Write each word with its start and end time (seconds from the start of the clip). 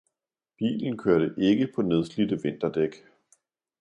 bilen 0.61 0.97
kørte 0.97 1.27
ikke 1.37 1.67
på 1.75 1.81
nedslidte 1.81 2.41
vinterdæk 2.43 3.03